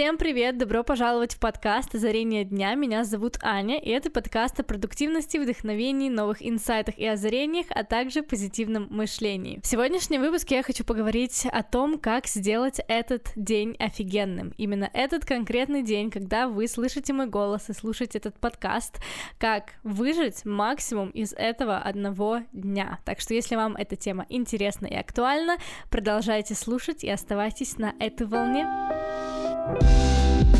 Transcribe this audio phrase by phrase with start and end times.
[0.00, 0.56] Всем привет!
[0.56, 2.74] Добро пожаловать в подкаст «Озарение дня».
[2.74, 8.22] Меня зовут Аня, и это подкаст о продуктивности, вдохновении, новых инсайтах и озарениях, а также
[8.22, 9.60] позитивном мышлении.
[9.62, 14.54] В сегодняшнем выпуске я хочу поговорить о том, как сделать этот день офигенным.
[14.56, 19.02] Именно этот конкретный день, когда вы слышите мой голос и слушаете этот подкаст,
[19.38, 23.00] как выжить максимум из этого одного дня.
[23.04, 25.58] Так что, если вам эта тема интересна и актуальна,
[25.90, 28.66] продолжайте слушать и оставайтесь на этой волне.
[29.78, 30.59] Очень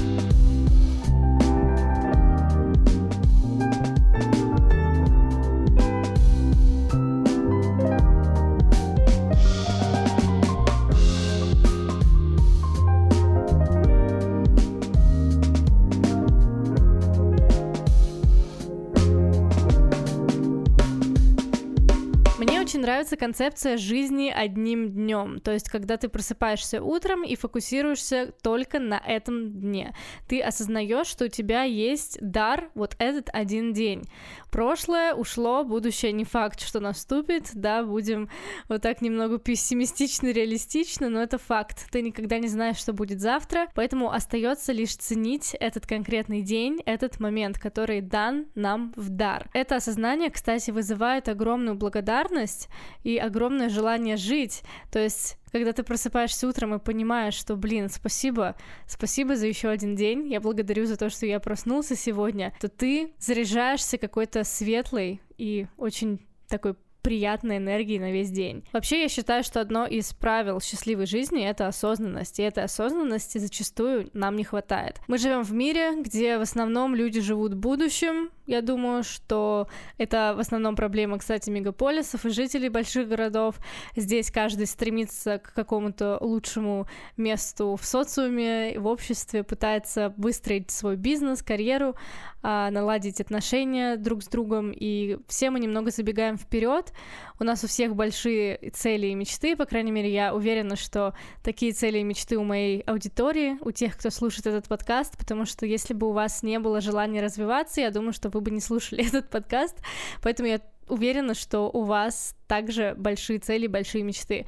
[23.01, 25.41] нравится концепция жизни одним днем.
[25.41, 29.95] То есть, когда ты просыпаешься утром и фокусируешься только на этом дне.
[30.29, 34.05] Ты осознаешь, что у тебя есть дар вот этот один день.
[34.51, 38.29] Прошлое ушло, будущее не факт, что наступит, да, будем
[38.69, 41.87] вот так немного пессимистично, реалистично, но это факт.
[41.91, 47.19] Ты никогда не знаешь, что будет завтра, поэтому остается лишь ценить этот конкретный день, этот
[47.19, 49.49] момент, который дан нам в дар.
[49.55, 52.69] Это осознание, кстати, вызывает огромную благодарность
[53.03, 54.63] и огромное желание жить.
[54.91, 59.97] То есть когда ты просыпаешься утром и понимаешь, что, блин, спасибо, спасибо за еще один
[59.97, 65.67] день, я благодарю за то, что я проснулся сегодня, то ты заряжаешься какой-то светлой и
[65.77, 68.65] очень такой приятной энергии на весь день.
[68.73, 74.11] Вообще, я считаю, что одно из правил счастливой жизни— это осознанность, и этой осознанности зачастую
[74.13, 75.01] нам не хватает.
[75.07, 80.41] Мы живем в мире, где в основном люди живут будущим, я думаю, что это в
[80.41, 83.55] основном проблема, кстати, мегаполисов и жителей больших городов.
[83.95, 91.45] Здесь каждый стремится к какому-то лучшему месту в социуме, в обществе, пытается выстроить свой бизнес,
[91.45, 91.95] карьеру,
[92.43, 96.90] а, наладить отношения друг с другом, и все мы немного забегаем вперед.
[97.39, 101.73] У нас у всех большие цели и мечты, по крайней мере, я уверена, что такие
[101.73, 105.95] цели и мечты у моей аудитории, у тех, кто слушает этот подкаст, потому что если
[105.95, 109.31] бы у вас не было желания развиваться, я думаю, что вы бы не слушали этот
[109.31, 109.77] подкаст,
[110.23, 110.61] поэтому я
[110.91, 114.47] уверена, что у вас также большие цели, большие мечты.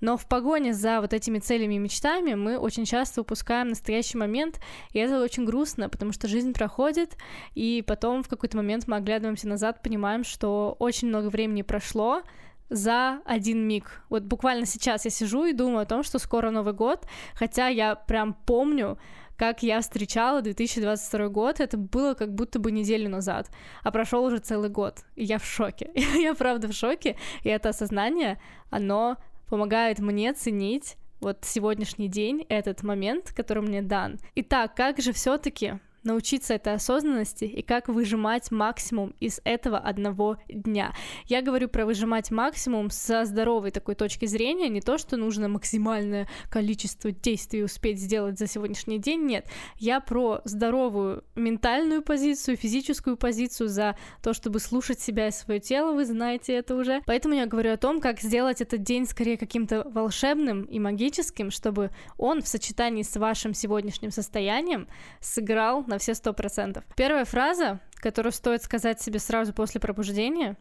[0.00, 4.60] Но в погоне за вот этими целями и мечтами мы очень часто упускаем настоящий момент,
[4.92, 7.16] и это очень грустно, потому что жизнь проходит,
[7.54, 12.22] и потом в какой-то момент мы оглядываемся назад, понимаем, что очень много времени прошло,
[12.70, 14.02] за один миг.
[14.08, 17.94] Вот буквально сейчас я сижу и думаю о том, что скоро Новый год, хотя я
[17.94, 18.98] прям помню,
[19.36, 23.50] как я встречала 2022 год, это было как будто бы неделю назад,
[23.82, 25.90] а прошел уже целый год, и я в шоке.
[25.94, 28.40] я правда в шоке, и это осознание,
[28.70, 29.16] оно
[29.48, 34.18] помогает мне ценить вот сегодняшний день, этот момент, который мне дан.
[34.34, 40.94] Итак, как же все-таки научиться этой осознанности и как выжимать максимум из этого одного дня.
[41.26, 46.28] Я говорю про выжимать максимум со здоровой такой точки зрения, не то, что нужно максимальное
[46.50, 49.46] количество действий успеть сделать за сегодняшний день, нет.
[49.78, 55.92] Я про здоровую ментальную позицию, физическую позицию, за то, чтобы слушать себя и свое тело,
[55.92, 57.02] вы знаете это уже.
[57.06, 61.90] Поэтому я говорю о том, как сделать этот день скорее каким-то волшебным и магическим, чтобы
[62.18, 64.86] он в сочетании с вашим сегодняшним состоянием
[65.20, 66.84] сыграл на все сто процентов.
[66.96, 70.56] Первая фраза, которую стоит сказать себе сразу после пробуждения,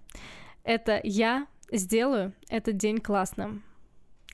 [0.63, 3.63] это «я сделаю этот день классным».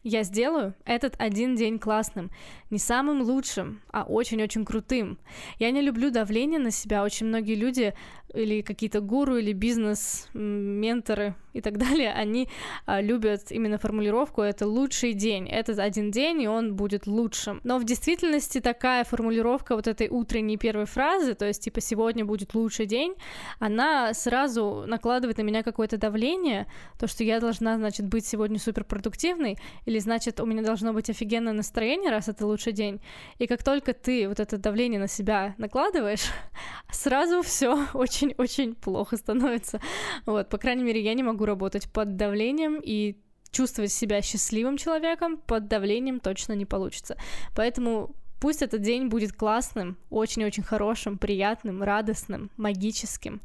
[0.01, 2.31] Я сделаю этот один день классным,
[2.69, 5.19] не самым лучшим, а очень-очень крутым.
[5.57, 7.03] Я не люблю давление на себя.
[7.03, 7.93] Очень многие люди
[8.33, 12.47] или какие-то гуру, или бизнес-менторы и так далее, они
[12.85, 17.59] а, любят именно формулировку «это лучший день», «этот один день, и он будет лучшим».
[17.63, 22.53] Но в действительности такая формулировка вот этой утренней первой фразы, то есть типа «сегодня будет
[22.53, 23.15] лучший день»,
[23.59, 26.67] она сразу накладывает на меня какое-то давление,
[26.99, 31.53] то, что я должна, значит, быть сегодня суперпродуктивной, или, значит, у меня должно быть офигенное
[31.53, 33.01] настроение, раз это лучший день.
[33.39, 36.25] И как только ты вот это давление на себя накладываешь,
[36.91, 39.81] сразу все очень очень-очень плохо становится.
[40.25, 43.15] Вот, по крайней мере, я не могу работать под давлением и
[43.51, 47.17] чувствовать себя счастливым человеком под давлением точно не получится.
[47.55, 53.41] Поэтому Пусть этот день будет классным, очень-очень хорошим, приятным, радостным, магическим,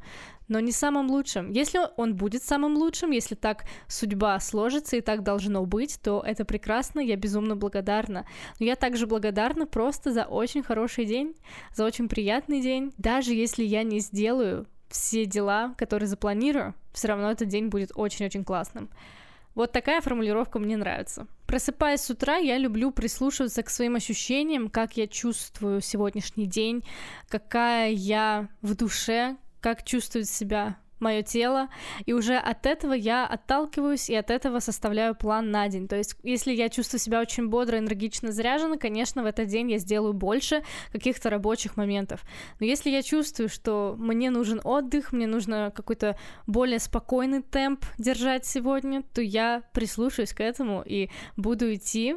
[0.47, 1.51] но не самым лучшим.
[1.51, 6.45] Если он будет самым лучшим, если так судьба сложится и так должно быть, то это
[6.45, 8.25] прекрасно, я безумно благодарна.
[8.59, 11.35] Но я также благодарна просто за очень хороший день,
[11.73, 12.93] за очень приятный день.
[12.97, 18.45] Даже если я не сделаю все дела, которые запланирую, все равно этот день будет очень-очень
[18.45, 18.89] классным.
[19.55, 21.27] Вот такая формулировка мне нравится.
[21.47, 26.83] Просыпаясь с утра, я люблю прислушиваться к своим ощущениям, как я чувствую сегодняшний день,
[27.29, 31.69] какая я в душе, как чувствует себя мое тело,
[32.05, 35.87] и уже от этого я отталкиваюсь и от этого составляю план на день.
[35.87, 39.77] То есть, если я чувствую себя очень бодро, энергично заряжена, конечно, в этот день я
[39.77, 42.23] сделаю больше каких-то рабочих моментов.
[42.59, 48.45] Но если я чувствую, что мне нужен отдых, мне нужно какой-то более спокойный темп держать
[48.45, 52.15] сегодня, то я прислушаюсь к этому и буду идти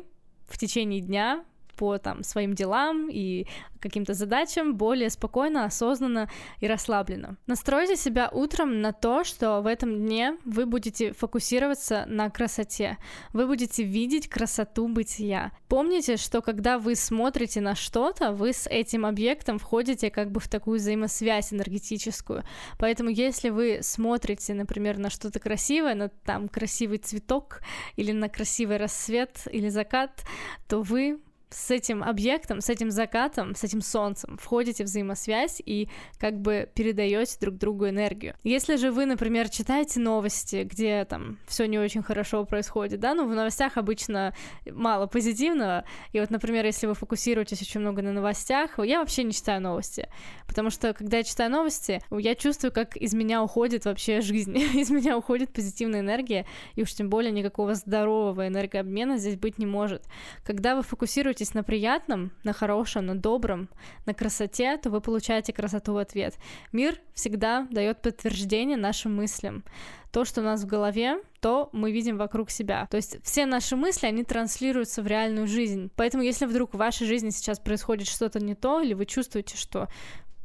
[0.48, 1.44] в течение дня
[1.78, 3.46] по там своим делам и
[3.80, 6.28] каким-то задачам более спокойно, осознанно
[6.60, 7.36] и расслабленно.
[7.46, 12.98] Настройте себя утром на то, что в этом дне вы будете фокусироваться на красоте,
[13.32, 15.52] вы будете видеть красоту бытия.
[15.68, 20.48] Помните, что когда вы смотрите на что-то, вы с этим объектом входите как бы в
[20.48, 22.42] такую взаимосвязь энергетическую.
[22.78, 27.60] Поэтому если вы смотрите, например, на что-то красивое, на там красивый цветок
[27.94, 30.24] или на красивый рассвет или закат,
[30.66, 35.88] то вы с этим объектом, с этим закатом, с этим солнцем входите в взаимосвязь и
[36.18, 38.34] как бы передаете друг другу энергию.
[38.44, 43.26] Если же вы, например, читаете новости, где там все не очень хорошо происходит, да, ну
[43.26, 44.34] в новостях обычно
[44.70, 49.32] мало позитивного, и вот, например, если вы фокусируетесь очень много на новостях, я вообще не
[49.32, 50.08] читаю новости,
[50.46, 54.90] потому что когда я читаю новости, я чувствую, как из меня уходит вообще жизнь, из
[54.90, 60.04] меня уходит позитивная энергия, и уж тем более никакого здорового энергообмена здесь быть не может.
[60.44, 63.68] Когда вы фокусируетесь фокусируетесь на приятном, на хорошем, на добром,
[64.06, 66.34] на красоте, то вы получаете красоту в ответ.
[66.72, 69.64] Мир всегда дает подтверждение нашим мыслям.
[70.12, 72.86] То, что у нас в голове, то мы видим вокруг себя.
[72.90, 75.90] То есть все наши мысли, они транслируются в реальную жизнь.
[75.96, 79.88] Поэтому если вдруг в вашей жизни сейчас происходит что-то не то, или вы чувствуете, что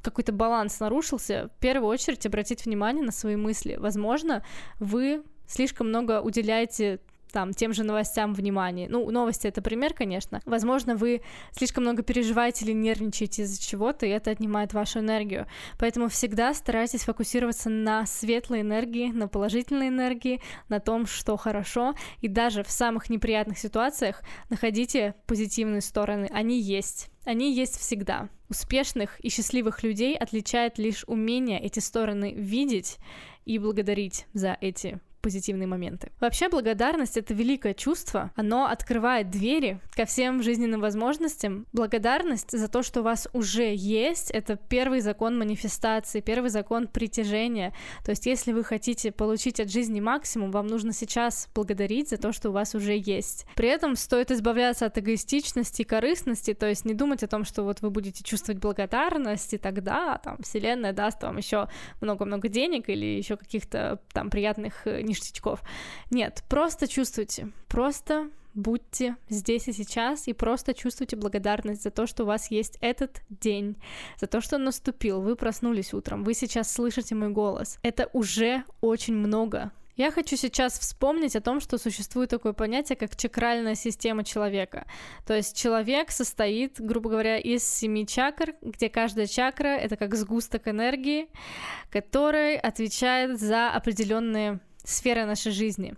[0.02, 3.78] какой-то баланс нарушился, в первую очередь обратите внимание на свои мысли.
[3.80, 4.44] Возможно,
[4.80, 7.00] вы слишком много уделяете
[7.34, 8.88] там, тем же новостям внимание.
[8.88, 10.40] Ну, новости— это пример, конечно.
[10.46, 11.22] Возможно, вы
[11.52, 15.48] слишком много переживаете или нервничаете из-за чего-то, и это отнимает вашу энергию.
[15.80, 22.28] Поэтому всегда старайтесь фокусироваться на светлой энергии, на положительной энергии, на том, что хорошо, и
[22.28, 26.30] даже в самых неприятных ситуациях находите позитивные стороны.
[26.32, 27.10] Они есть.
[27.26, 28.30] Они есть всегда.
[28.50, 32.98] Успешных и счастливых людей отличает лишь умение эти стороны видеть
[33.46, 36.12] и благодарить за эти позитивные моменты.
[36.20, 41.66] Вообще благодарность— это великое чувство, оно открывает двери ко всем жизненным возможностям.
[41.72, 47.74] Благодарность за то, что у вас уже есть, это первый закон манифестации, первый закон притяжения.
[48.04, 52.34] То есть если вы хотите получить от жизни максимум, вам нужно сейчас благодарить за то,
[52.34, 53.46] что у вас уже есть.
[53.56, 57.64] При этом стоит избавляться от эгоистичности и корыстности, то есть не думать о том, что
[57.64, 61.70] вот вы будете чувствовать благодарность, и тогда там Вселенная даст вам еще
[62.02, 65.62] много-много денег или еще каких-то там приятных э, ништячков.
[66.10, 72.24] Нет, просто чувствуйте, просто будьте здесь и сейчас и просто чувствуйте благодарность за то, что
[72.24, 73.76] у вас есть этот день,
[74.20, 77.80] за то, что он наступил, вы проснулись утром, вы сейчас слышите мой голос.
[77.82, 79.72] Это уже очень много.
[79.96, 84.88] Я хочу сейчас вспомнить о том, что существует такое понятие, как чакральная система человека.
[85.28, 90.68] То есть человек состоит, грубо говоря, из семи чакр, где каждая чакра— это как сгусток
[90.68, 91.28] энергии,
[91.92, 95.96] который отвечает за определенные сфера нашей жизни.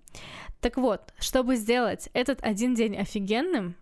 [0.61, 3.75] Так вот, чтобы сделать этот один день офигенным,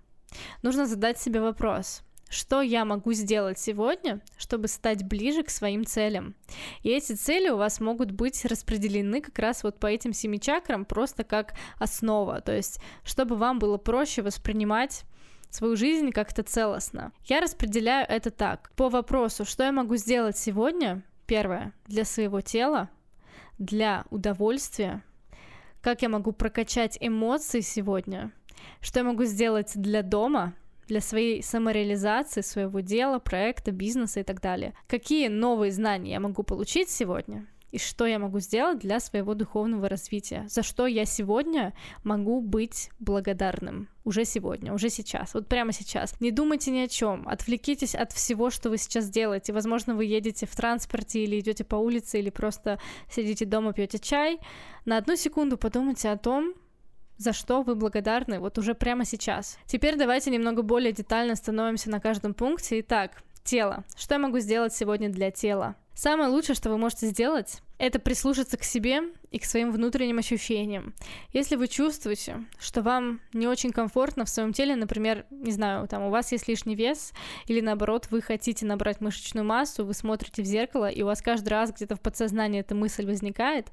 [0.61, 6.35] нужно задать себе вопрос, что я могу сделать сегодня, чтобы стать ближе к своим целям.
[6.81, 10.85] И эти цели у вас могут быть распределены как раз вот по этим семи чакрам
[10.85, 15.04] просто как основа, то есть чтобы вам было проще воспринимать
[15.49, 17.11] свою жизнь как-то целостно.
[17.25, 18.71] Я распределяю это так.
[18.75, 22.89] По вопросу, что я могу сделать сегодня, первое, для своего тела,
[23.57, 25.04] для удовольствия,
[25.81, 28.31] как я могу прокачать эмоции сегодня,
[28.81, 30.54] что я могу сделать для дома,
[30.88, 34.74] для своей самореализации, своего дела, проекта, бизнеса и так далее.
[34.88, 39.89] Какие новые знания я могу получить сегодня, и что я могу сделать для своего духовного
[39.89, 46.19] развития, за что я сегодня могу быть благодарным уже сегодня, уже сейчас, вот прямо сейчас.
[46.21, 49.53] Не думайте ни о чем, отвлекитесь от всего, что вы сейчас делаете.
[49.53, 54.39] Возможно, вы едете в транспорте или идете по улице, или просто сидите дома, пьете чай.
[54.85, 56.53] На одну секунду подумайте о том,
[57.18, 59.57] за что вы благодарны вот уже прямо сейчас.
[59.65, 62.81] Теперь давайте немного более детально становимся на каждом пункте.
[62.81, 63.83] Итак, тело.
[63.95, 65.76] Что я могу сделать сегодня для тела?
[65.95, 70.95] Самое лучшее, что вы можете сделать, это прислушаться к себе и к своим внутренним ощущениям.
[71.33, 76.04] Если вы чувствуете, что вам не очень комфортно в своем теле, например, не знаю, там
[76.04, 77.14] у вас есть лишний вес,
[77.45, 81.50] или наоборот, вы хотите набрать мышечную массу, вы смотрите в зеркало, и у вас каждый
[81.50, 83.68] раз где-то в подсознании эта мысль возникает,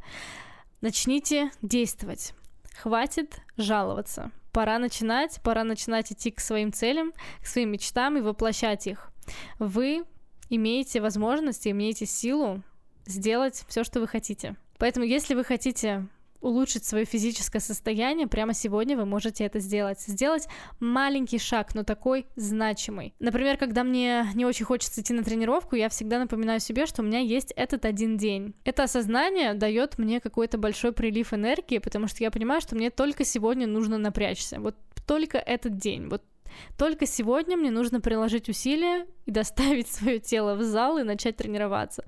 [0.83, 2.35] начните действовать.
[2.83, 4.31] Хватит жаловаться.
[4.53, 9.10] Пора начинать, пора начинать идти к своим целям, к своим мечтам и воплощать их.
[9.59, 10.05] Вы
[10.49, 12.63] имеете возможность, имеете силу
[13.07, 14.57] сделать все, что вы хотите.
[14.79, 16.07] Поэтому, если вы хотите
[16.41, 20.01] улучшить свое физическое состояние, прямо сегодня вы можете это сделать.
[20.01, 20.49] Сделать
[20.79, 23.15] маленький шаг, но такой значимый.
[23.19, 27.05] Например, когда мне не очень хочется идти на тренировку, я всегда напоминаю себе, что у
[27.05, 28.55] меня есть этот один день.
[28.65, 33.25] Это осознание дает мне какой-то большой прилив энергии, потому что я понимаю, что мне только
[33.25, 34.61] сегодня нужно напрячься.
[34.61, 36.09] Вот только этот день.
[36.09, 36.23] Вот
[36.79, 42.05] только сегодня мне нужно приложить усилия и доставить свое тело в зал и начать тренироваться.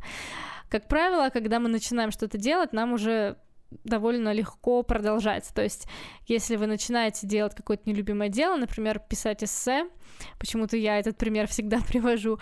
[0.69, 3.37] Как правило, когда мы начинаем что-то делать, нам уже
[3.85, 5.55] довольно легко продолжается.
[5.55, 5.87] То есть,
[6.27, 9.89] если вы начинаете делать какое-то нелюбимое дело, например, писать эссе,
[10.39, 12.39] почему-то я этот пример всегда привожу,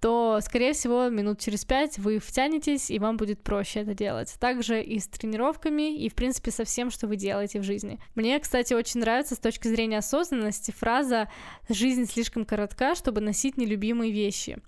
[0.00, 4.34] то, скорее всего, минут через пять вы втянетесь, и вам будет проще это делать.
[4.38, 8.00] Также и с тренировками, и, в принципе, со всем, что вы делаете в жизни.
[8.14, 11.28] Мне, кстати, очень нравится с точки зрения осознанности фраза
[11.68, 14.58] «жизнь слишком коротка, чтобы носить нелюбимые вещи».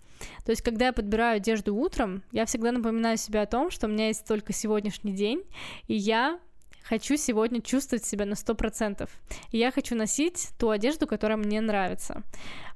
[0.44, 3.90] То есть, когда я подбираю одежду утром, я всегда напоминаю себе о том, что у
[3.90, 5.42] меня есть только сегодняшний день,
[5.86, 6.38] и я
[6.82, 9.08] хочу сегодня чувствовать себя на 100%.
[9.50, 12.22] И я хочу носить ту одежду, которая мне нравится.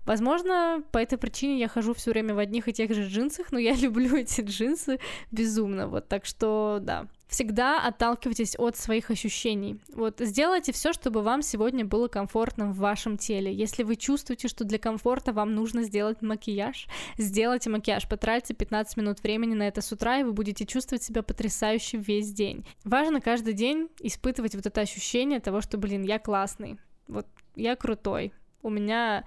[0.05, 3.59] Возможно, по этой причине я хожу все время в одних и тех же джинсах, но
[3.59, 4.99] я люблю эти джинсы
[5.31, 5.89] безумно.
[5.89, 9.81] Вот так что, да, всегда отталкивайтесь от своих ощущений.
[9.95, 13.55] Вот сделайте все, чтобы вам сегодня было комфортно в вашем теле.
[13.55, 19.23] Если вы чувствуете, что для комфорта вам нужно сделать макияж, сделайте макияж, потратьте 15 минут
[19.23, 22.67] времени на это с утра, и вы будете чувствовать себя потрясающе весь день.
[22.85, 28.33] Важно каждый день испытывать вот это ощущение того, что, блин, я классный, вот я крутой,
[28.63, 29.25] у меня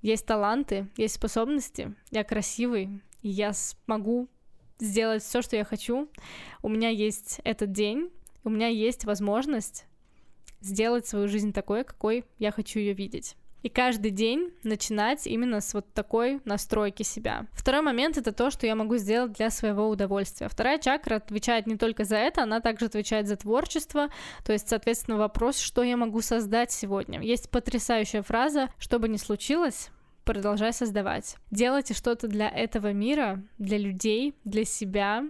[0.00, 4.28] есть таланты, есть способности, я красивый, я смогу
[4.82, 6.08] сделать все, что я хочу.
[6.62, 8.10] У меня есть этот день,
[8.44, 9.86] у меня есть возможность
[10.60, 13.36] сделать свою жизнь такой, какой я хочу ее видеть.
[13.62, 17.46] И каждый день начинать именно с вот такой настройки себя.
[17.52, 20.48] Второй момент это то, что я могу сделать для своего удовольствия.
[20.48, 24.08] Вторая чакра отвечает не только за это, она также отвечает за творчество,
[24.44, 27.20] то есть, соответственно, вопрос, что я могу создать сегодня.
[27.20, 29.90] Есть потрясающая фраза, что бы ни случилось,
[30.24, 31.36] продолжай создавать.
[31.50, 35.24] Делайте что-то для этого мира, для людей, для себя.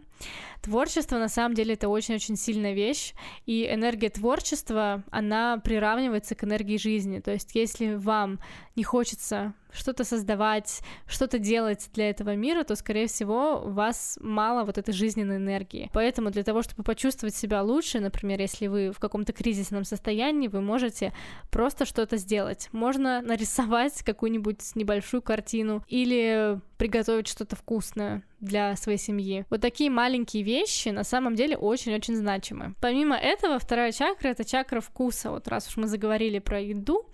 [0.62, 3.14] Творчество, на самом деле, это очень-очень сильная вещь,
[3.46, 7.18] и энергия творчества, она приравнивается к энергии жизни.
[7.18, 8.38] То есть, если вам
[8.76, 14.64] не хочется что-то создавать, что-то делать для этого мира, то, скорее всего, у вас мало
[14.64, 15.91] вот этой жизненной энергии.
[15.93, 20.61] Поэтому для того, чтобы почувствовать себя лучше, например, если вы в каком-то кризисном состоянии, вы
[20.61, 21.12] можете
[21.50, 22.69] просто что-то сделать.
[22.73, 29.47] Можно нарисовать какую-нибудь небольшую картину или приготовить что-то вкусное для своей семьи.
[29.51, 32.75] Вот такие маленькие вещи на самом деле очень-очень значимы.
[32.81, 35.31] Помимо этого, вторая чакра— это чакра вкуса.
[35.31, 37.07] Вот раз уж мы заговорили про еду,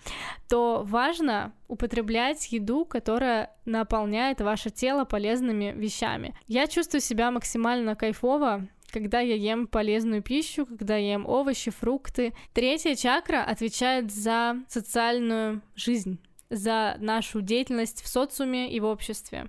[0.48, 6.34] то важно употреблять еду, которая наполняет ваше тело полезными вещами.
[6.46, 12.32] Я чувствую себя максимально кайфово, когда я ем полезную пищу, когда я ем овощи, фрукты.
[12.54, 16.18] Третья чакра отвечает за социальную жизнь
[16.50, 19.48] за нашу деятельность в социуме и в обществе.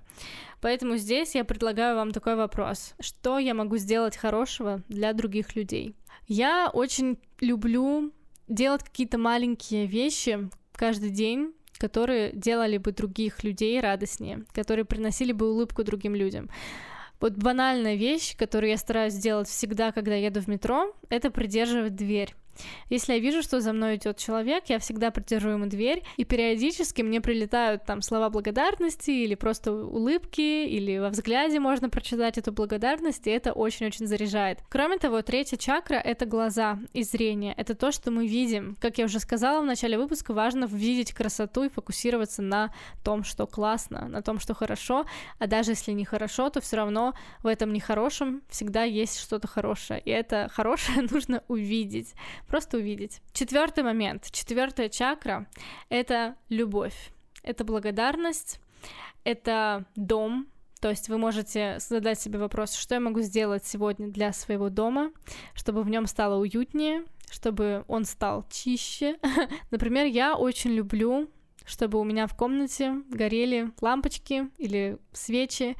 [0.60, 2.94] Поэтому здесь я предлагаю вам такой вопрос.
[3.00, 5.94] Что я могу сделать хорошего для других людей?
[6.26, 8.12] Я очень люблю
[8.48, 15.50] делать какие-то маленькие вещи каждый день, которые делали бы других людей радостнее, которые приносили бы
[15.50, 16.50] улыбку другим людям.
[17.20, 22.34] Вот банальная вещь, которую я стараюсь делать всегда, когда еду в метро, это придерживать дверь.
[22.88, 27.02] Если я вижу, что за мной идет человек, я всегда придержу ему дверь, и периодически
[27.02, 33.26] мне прилетают там слова благодарности или просто улыбки, или во взгляде можно прочитать эту благодарность,
[33.26, 34.58] и это очень-очень заряжает.
[34.68, 38.76] Кроме того, третья чакра— это глаза и зрение, это то, что мы видим.
[38.80, 42.72] Как я уже сказала в начале выпуска, важно видеть красоту и фокусироваться на
[43.04, 45.04] том, что классно, на том, что хорошо,
[45.38, 50.00] а даже если не хорошо, то все равно в этом нехорошем всегда есть что-то хорошее,
[50.00, 52.14] и это хорошее нужно увидеть
[52.50, 53.22] просто увидеть.
[53.32, 55.46] Четвертый момент, четвертая чакра—
[55.88, 58.60] это любовь, это благодарность,
[59.24, 60.48] это дом,
[60.80, 65.12] то есть вы можете задать себе вопрос, что я могу сделать сегодня для своего дома,
[65.54, 69.18] чтобы в нем стало уютнее, чтобы он стал чище.
[69.70, 71.30] Например, я очень люблю
[71.64, 75.76] чтобы у меня в комнате горели лампочки или свечи,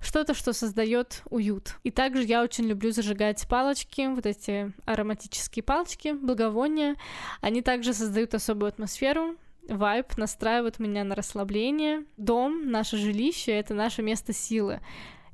[0.00, 1.76] что-то, что создает уют.
[1.82, 6.96] И также я очень люблю зажигать палочки, вот эти ароматические палочки, благовония.
[7.40, 9.36] Они также создают особую атмосферу,
[9.68, 12.04] вайб, настраивают меня на расслабление.
[12.16, 14.80] Дом, наше жилище— это наше место силы.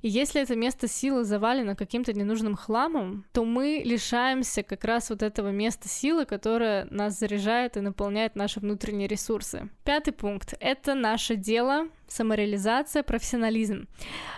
[0.03, 5.23] И если это место силы завалено каким-то ненужным хламом, то мы лишаемся как раз вот
[5.23, 9.69] этого места силы, которое нас заряжает и наполняет наши внутренние ресурсы.
[9.85, 13.89] Пятый пункт— это наше дело, самореализация, профессионализм.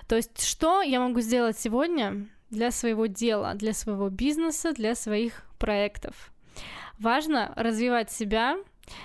[0.08, 5.44] То есть что я могу сделать сегодня для своего дела, для своего бизнеса, для своих
[5.58, 6.32] проектов?
[6.98, 8.56] Важно развивать себя,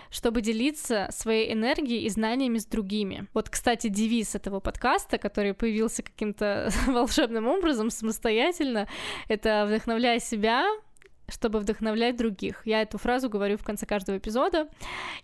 [0.09, 3.27] чтобы делиться своей энергией и знаниями с другими.
[3.33, 8.87] Вот, кстати, девиз этого подкаста, который появился каким-то волшебным образом самостоятельно,
[9.27, 10.65] это «Вдохновляй себя,
[11.29, 12.61] чтобы вдохновлять других.
[12.65, 14.69] Я эту фразу говорю в конце каждого эпизода,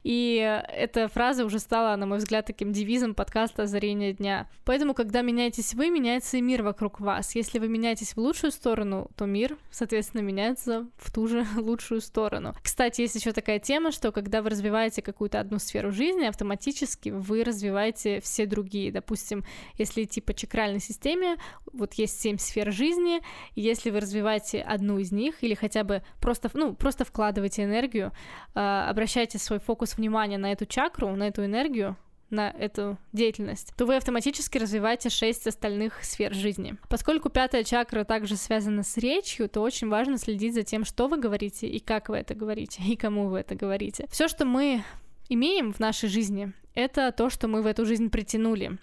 [0.04, 0.36] и
[0.70, 4.50] эта фраза уже стала, на мой взгляд, таким девизом подкаста «Озарение дня».
[4.66, 7.36] Поэтому, когда меняетесь вы, меняется и мир вокруг вас.
[7.36, 12.54] Если вы меняетесь в лучшую сторону, то мир, соответственно, меняется в ту же лучшую сторону.
[12.62, 17.46] Кстати, есть еще такая тема, что когда вы развиваете какую-то одну сферу жизни, автоматически вы
[17.46, 18.92] развиваете все другие.
[18.92, 19.46] Допустим,
[19.78, 21.38] если идти по чакральной системе,
[21.72, 23.22] вот есть семь сфер жизни,
[23.56, 28.12] если вы развиваете одну из них или хотя бы бы просто, ну, просто вкладывайте энергию,
[28.56, 28.60] э,
[28.90, 31.98] обращайте свой фокус внимания на эту чакру, на эту энергию,
[32.30, 36.76] на эту деятельность, то вы автоматически развиваете шесть остальных сфер жизни.
[36.90, 41.20] Поскольку пятая чакра также связана с речью, то очень важно следить за тем, что вы
[41.20, 44.08] говорите и как вы это говорите, и кому вы это говорите.
[44.10, 44.84] Все, что мы
[45.30, 48.80] имеем в нашей жизни, это то, что мы в эту жизнь притянули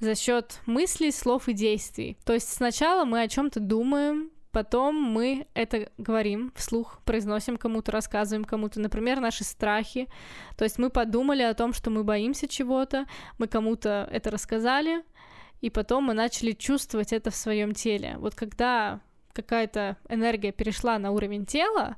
[0.00, 2.16] за счет мыслей, слов и действий.
[2.24, 8.44] То есть сначала мы о чем-то думаем, Потом мы это говорим вслух, произносим кому-то, рассказываем
[8.44, 10.08] кому-то, например, наши страхи.
[10.56, 13.06] То есть мы подумали о том, что мы боимся чего-то,
[13.38, 15.04] мы кому-то это рассказали,
[15.60, 18.16] и потом мы начали чувствовать это в своем теле.
[18.18, 18.98] Вот когда
[19.32, 21.94] какая-то энергия перешла на уровень тела,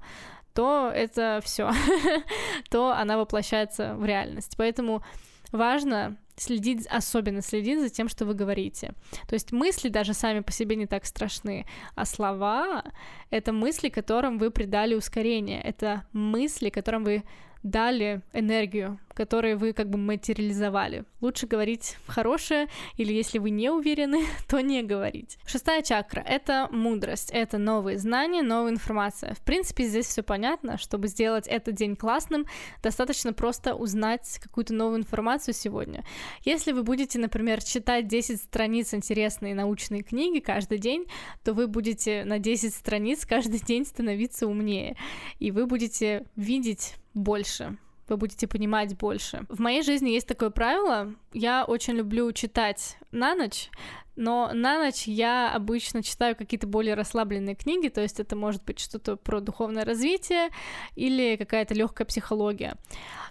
[0.53, 1.71] то это все,
[2.69, 4.55] то она воплощается в реальность.
[4.59, 5.03] Поэтому
[5.51, 8.95] важно следить, особенно следить за тем, что вы говорите.
[9.29, 12.85] То есть мысли даже сами по себе не так страшны, а слова—
[13.31, 17.25] это мысли, которым вы придали ускорение, это мысли, которым вы
[17.63, 21.05] дали энергию, которые вы как бы материализовали.
[21.21, 25.39] Лучше говорить хорошее, или если вы не уверены, то не говорить.
[25.45, 29.35] Шестая чакра— это мудрость, это новые знания, новая информация.
[29.35, 30.79] В принципе, здесь все понятно.
[30.79, 32.47] Чтобы сделать этот день классным,
[32.83, 36.05] достаточно просто узнать какую-то новую информацию сегодня.
[36.45, 41.05] Если вы будете, например, читать 10 страниц интересной научной книги каждый день,
[41.45, 44.97] то вы будете на 10 страниц каждый день становиться умнее,
[45.39, 47.79] и вы будете видеть больше
[48.11, 49.47] вы будете понимать больше.
[49.49, 51.15] В моей жизни есть такое правило.
[51.33, 53.71] Я очень люблю читать на ночь,
[54.17, 58.81] но на ночь я обычно читаю какие-то более расслабленные книги, то есть это может быть
[58.81, 60.51] что-то про духовное развитие
[60.97, 62.77] или какая-то легкая психология.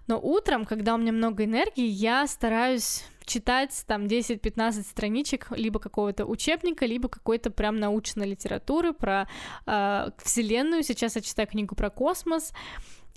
[0.07, 6.25] Но утром, когда у меня много энергии, я стараюсь читать там 10-15 страничек либо какого-то
[6.25, 9.29] учебника, либо какой-то прям научной литературы про
[9.67, 10.81] э, Вселенную.
[10.81, 12.53] Сейчас я читаю книгу про космос.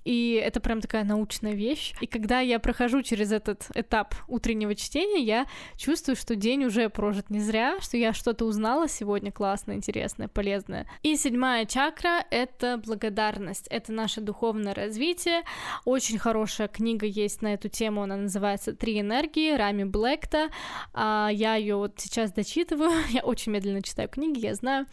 [0.05, 1.95] И это прям такая научная вещь.
[2.01, 7.31] И когда я прохожу через этот этап утреннего чтения, я чувствую, что день уже прожит
[7.31, 10.87] не зря, что я что-то узнала сегодня классное, интересное, полезное.
[11.03, 15.43] И седьмая чакра— это благодарность, это наше духовное развитие.
[15.85, 20.49] Очень хорошая книга есть на эту тему, она называется «Три энергии» Рами Блэкта.
[20.93, 24.87] А, я ее вот сейчас дочитываю, я очень медленно читаю книги, я знаю.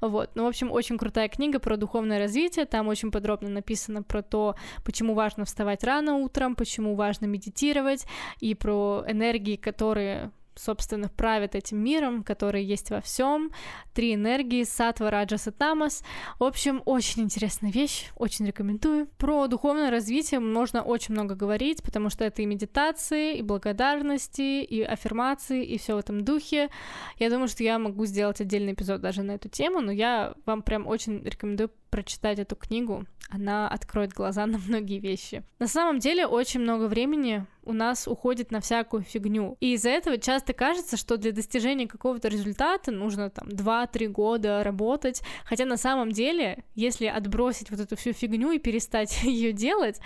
[0.00, 4.22] Вот, ну, в общем, очень крутая книга про духовное развитие, там очень подробно написано про
[4.22, 8.06] то, почему важно вставать рано утром, почему важно медитировать,
[8.40, 13.50] и про энергии, которые собственно, правят этим миром, который есть во всем.
[13.94, 16.02] Три энергии, сатва, раджас и тамас.
[16.38, 19.06] В общем, очень интересная вещь, очень рекомендую.
[19.18, 24.82] Про духовное развитие можно очень много говорить, потому что это и медитации, и благодарности, и
[24.82, 26.70] аффирмации, и все в этом духе.
[27.18, 30.62] Я думаю, что я могу сделать отдельный эпизод даже на эту тему, но я вам
[30.62, 35.42] прям очень рекомендую прочитать эту книгу она откроет глаза на многие вещи.
[35.58, 39.56] На самом деле очень много времени у нас уходит на всякую фигню.
[39.60, 45.22] И из-за этого часто кажется, что для достижения какого-то результата нужно там 2-3 года работать.
[45.46, 50.00] Хотя на самом деле, если отбросить вот эту всю фигню и перестать ее делать,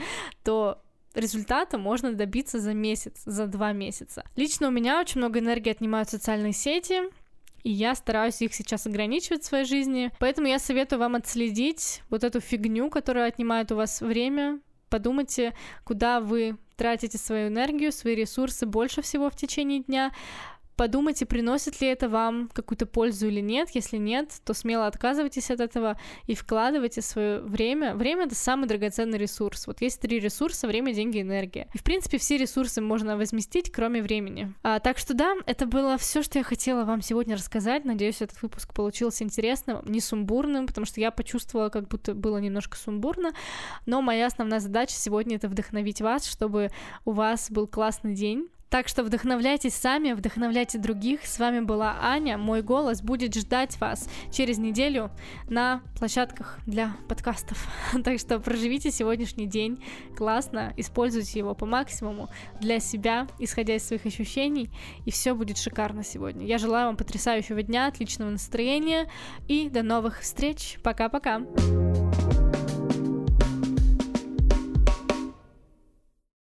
[0.44, 0.80] то
[1.14, 4.24] результата можно добиться за месяц, за два месяца.
[4.36, 7.00] Лично у меня очень много энергии отнимают социальные сети,
[7.62, 10.10] и я стараюсь их сейчас ограничивать в своей жизни.
[10.18, 14.60] Поэтому я советую вам отследить вот эту фигню, которая отнимает у вас время.
[14.88, 20.12] Подумайте, куда вы тратите свою энергию, свои ресурсы больше всего в течение дня.
[20.80, 23.68] Подумайте, приносит ли это вам какую-то пользу или нет.
[23.74, 27.94] Если нет, то смело отказывайтесь от этого и вкладывайте свое время.
[27.94, 29.66] Время— это самый драгоценный ресурс.
[29.66, 31.68] Вот есть три ресурса— время, деньги, энергия.
[31.74, 34.54] И, в принципе, все ресурсы можно возместить, кроме времени.
[34.62, 37.84] А, так что да, это было все, что я хотела вам сегодня рассказать.
[37.84, 42.78] Надеюсь, этот выпуск получился интересным, не сумбурным, потому что я почувствовала, как будто было немножко
[42.78, 43.32] сумбурно.
[43.84, 46.70] Но моя основная задача сегодня— это вдохновить вас, чтобы
[47.04, 51.26] у вас был классный день, так что вдохновляйтесь сами, вдохновляйте других.
[51.26, 52.38] С вами была Аня.
[52.38, 55.10] Мой голос будет ждать вас через неделю
[55.48, 57.66] на площадках для подкастов.
[58.04, 59.82] Так что проживите сегодняшний день
[60.16, 62.30] классно, используйте его по максимуму
[62.60, 64.70] для себя, исходя из своих ощущений,
[65.04, 66.46] и все будет шикарно сегодня.
[66.46, 69.10] Я желаю вам потрясающего дня, отличного настроения
[69.48, 70.78] и до новых встреч.
[70.82, 71.42] Пока-пока.